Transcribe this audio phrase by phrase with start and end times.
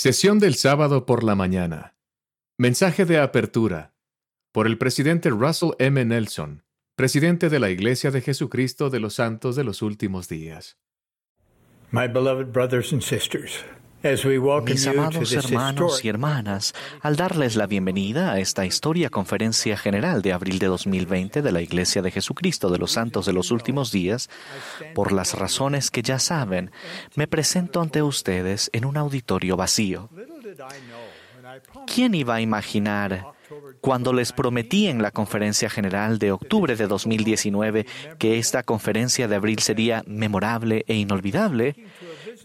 [0.00, 1.96] Sesión del sábado por la mañana.
[2.56, 3.94] Mensaje de apertura.
[4.52, 6.04] Por el presidente Russell M.
[6.04, 6.62] Nelson,
[6.94, 10.78] presidente de la Iglesia de Jesucristo de los Santos de los Últimos Días.
[11.90, 13.64] My beloved brothers and sisters,
[14.00, 20.32] Mis amados hermanos y hermanas, al darles la bienvenida a esta historia conferencia general de
[20.32, 24.30] abril de 2020 de la Iglesia de Jesucristo de los Santos de los Últimos Días,
[24.94, 26.70] por las razones que ya saben,
[27.16, 30.08] me presento ante ustedes en un auditorio vacío.
[31.92, 33.32] ¿Quién iba a imaginar,
[33.88, 37.86] cuando les prometí en la conferencia general de octubre de 2019
[38.18, 41.74] que esta conferencia de abril sería memorable e inolvidable,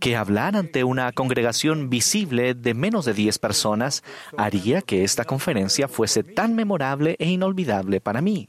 [0.00, 4.02] que hablar ante una congregación visible de menos de 10 personas
[4.36, 8.48] haría que esta conferencia fuese tan memorable e inolvidable para mí?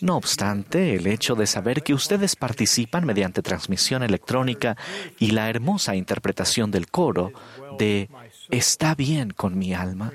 [0.00, 4.76] No obstante, el hecho de saber que ustedes participan mediante transmisión electrónica
[5.18, 7.30] y la hermosa interpretación del coro
[7.78, 8.10] de
[8.50, 10.12] Está bien con mi alma,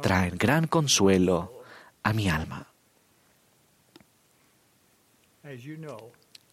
[0.00, 1.62] traen gran consuelo
[2.02, 2.66] a mi alma.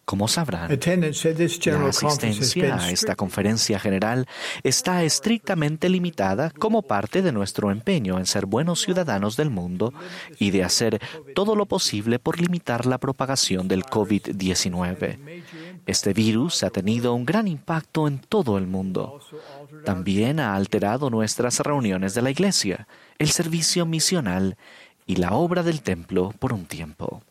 [0.06, 4.28] Como sabrán, la asistencia a esta conferencia general
[4.62, 9.92] está estrictamente limitada como parte de nuestro empeño en ser buenos ciudadanos del mundo
[10.38, 11.00] y de hacer
[11.34, 15.42] todo lo posible por limitar la propagación del COVID-19.
[15.86, 19.20] Este virus ha tenido un gran impacto en todo el mundo.
[19.84, 24.56] También ha alterado nuestras reuniones de la iglesia, el servicio misional
[25.06, 27.22] y la obra del templo por un tiempo.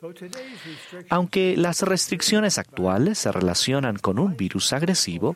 [1.10, 5.36] Aunque las restricciones actuales se relacionan con un virus agresivo,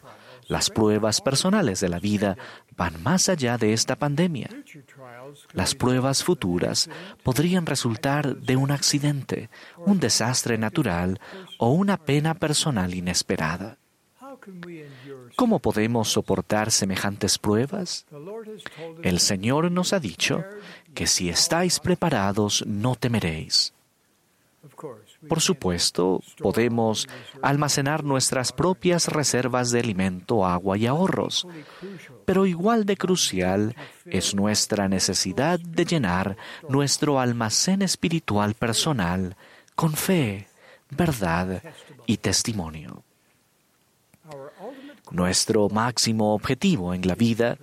[0.50, 2.36] las pruebas personales de la vida
[2.76, 4.50] van más allá de esta pandemia.
[5.54, 6.90] Las pruebas futuras
[7.24, 11.22] podrían resultar de un accidente, un desastre natural
[11.60, 13.78] o una pena personal inesperada.
[15.36, 18.08] ¿Cómo podemos soportar semejantes pruebas?
[19.04, 20.44] El Señor nos ha dicho
[20.96, 23.74] que si estáis preparados no temeréis.
[25.28, 27.08] Por supuesto, podemos
[27.42, 31.48] almacenar nuestras propias reservas de alimento, agua y ahorros,
[32.26, 33.76] pero igual de crucial
[34.06, 36.38] es nuestra necesidad de llenar
[36.68, 39.36] nuestro almacén espiritual personal
[39.76, 40.48] con fe,
[40.90, 41.62] verdad
[42.06, 43.04] y testimonio.
[45.12, 47.58] Nuestro máximo objetivo en la vida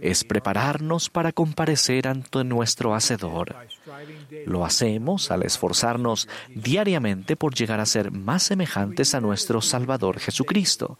[0.00, 3.54] es prepararnos para comparecer ante nuestro Hacedor.
[4.46, 10.98] Lo hacemos al esforzarnos diariamente por llegar a ser más semejantes a nuestro Salvador Jesucristo.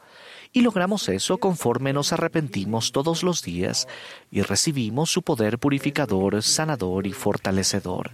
[0.53, 3.87] Y logramos eso conforme nos arrepentimos todos los días
[4.31, 8.13] y recibimos su poder purificador, sanador y fortalecedor.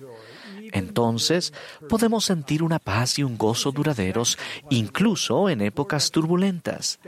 [0.74, 1.54] Entonces
[1.88, 4.36] podemos sentir una paz y un gozo duraderos
[4.70, 6.98] incluso en épocas turbulentas.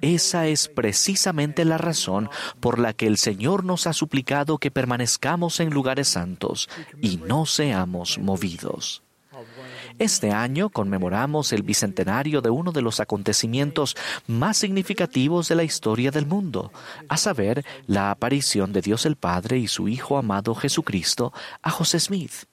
[0.00, 5.58] Esa es precisamente la razón por la que el Señor nos ha suplicado que permanezcamos
[5.58, 6.68] en lugares santos
[7.02, 9.02] y no seamos movidos.
[9.98, 13.96] Este año conmemoramos el bicentenario de uno de los acontecimientos
[14.28, 16.70] más significativos de la historia del mundo,
[17.08, 21.32] a saber, la aparición de Dios el Padre y su Hijo amado Jesucristo
[21.62, 22.44] a José Smith.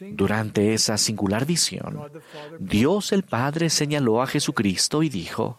[0.00, 2.10] Durante esa singular visión,
[2.58, 5.58] Dios el Padre señaló a Jesucristo y dijo,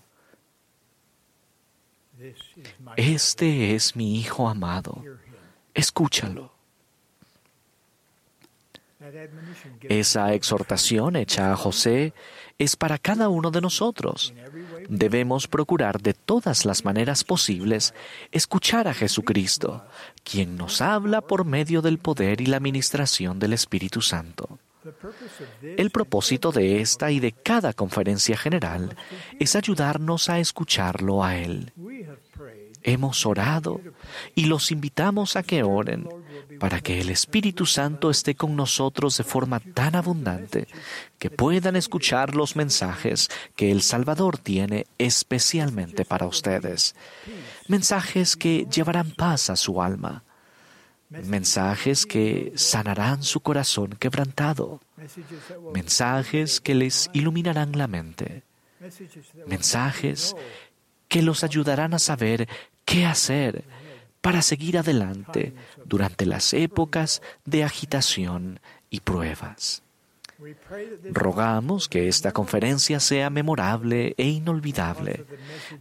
[2.96, 5.04] Este es mi Hijo amado,
[5.74, 6.52] escúchalo.
[9.84, 12.14] Esa exhortación hecha a José
[12.58, 14.34] es para cada uno de nosotros.
[14.90, 17.94] Debemos procurar de todas las maneras posibles
[18.32, 19.86] escuchar a Jesucristo,
[20.24, 24.60] quien nos habla por medio del poder y la administración del Espíritu Santo.
[25.62, 28.96] El propósito de esta y de cada conferencia general
[29.40, 31.74] es ayudarnos a escucharlo a Él.
[32.84, 33.82] Hemos orado
[34.36, 36.08] y los invitamos a que oren
[36.60, 40.68] para que el Espíritu Santo esté con nosotros de forma tan abundante
[41.20, 46.96] que puedan escuchar los mensajes que el Salvador tiene especialmente para ustedes.
[47.68, 50.24] Mensajes que llevarán paz a su alma.
[51.10, 54.82] Mensajes que sanarán su corazón quebrantado.
[55.74, 58.44] Mensajes que les iluminarán la mente.
[59.46, 60.36] Mensajes
[61.08, 62.48] que los ayudarán a saber
[62.84, 63.64] qué hacer
[64.28, 65.54] para seguir adelante
[65.86, 68.60] durante las épocas de agitación
[68.90, 69.84] y pruebas.
[71.14, 75.26] Rogamos que esta conferencia sea memorable e inolvidable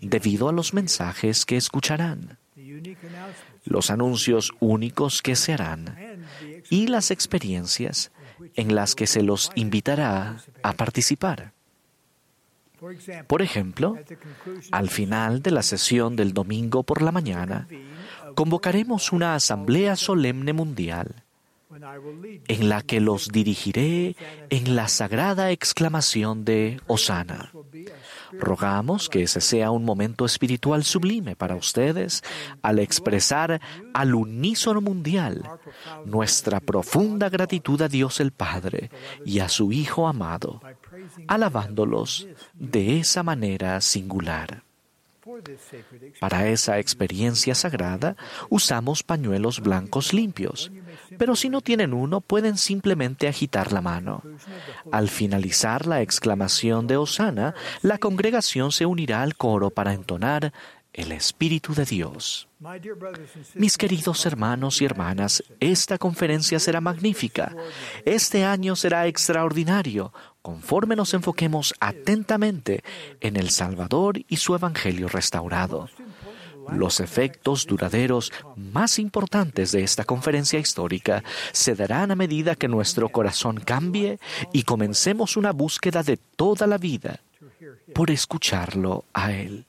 [0.01, 2.39] debido a los mensajes que escucharán,
[3.65, 5.97] los anuncios únicos que se harán
[6.71, 8.13] y las experiencias
[8.55, 11.51] en las que se los invitará a participar.
[13.27, 13.97] Por ejemplo,
[14.71, 17.67] al final de la sesión del domingo por la mañana,
[18.37, 21.25] convocaremos una asamblea solemne mundial
[22.49, 24.15] en la que los dirigiré
[24.51, 27.51] en la sagrada exclamación de Osana.
[28.33, 32.23] Rogamos que ese sea un momento espiritual sublime para ustedes
[32.61, 33.61] al expresar
[33.95, 35.43] al unísono mundial
[36.05, 38.91] nuestra profunda gratitud a Dios el Padre
[39.25, 40.61] y a su Hijo amado,
[41.27, 44.66] alabándolos de esa manera singular.
[46.21, 48.17] Para esa experiencia sagrada
[48.49, 50.71] usamos pañuelos blancos limpios,
[51.19, 54.23] pero si no tienen uno pueden simplemente agitar la mano.
[54.93, 60.53] Al finalizar la exclamación de Osana, la congregación se unirá al coro para entonar
[60.97, 62.49] el Espíritu de Dios.
[63.55, 67.55] Mis queridos hermanos y hermanas, esta conferencia será magnífica.
[68.07, 70.13] Este año será extraordinario,
[70.47, 72.85] conforme nos enfoquemos atentamente
[73.21, 75.89] en el Salvador y su Evangelio restaurado.
[76.71, 83.09] Los efectos duraderos más importantes de esta conferencia histórica se darán a medida que nuestro
[83.09, 84.21] corazón cambie
[84.53, 87.19] y comencemos una búsqueda de toda la vida
[87.93, 89.67] por escucharlo a Él.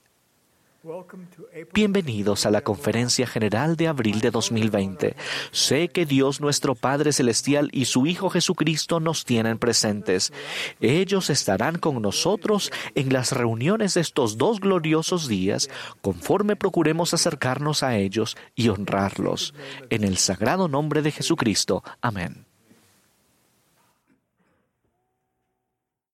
[1.74, 5.16] Bienvenidos a la Conferencia General de Abril de 2020.
[5.51, 10.31] Sé que Dios nuestro Padre Celestial y su Hijo Jesucristo nos tienen presentes.
[10.80, 15.69] Ellos estarán con nosotros en las reuniones de estos dos gloriosos días,
[16.01, 19.54] conforme procuremos acercarnos a ellos y honrarlos.
[19.90, 21.83] En el sagrado nombre de Jesucristo.
[22.01, 22.46] Amén.